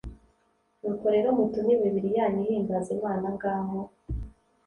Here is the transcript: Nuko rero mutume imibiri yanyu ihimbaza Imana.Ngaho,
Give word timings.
Nuko 0.81 1.05
rero 1.15 1.27
mutume 1.37 1.71
imibiri 1.75 2.09
yanyu 2.17 2.41
ihimbaza 2.45 2.89
Imana.Ngaho, 2.97 3.77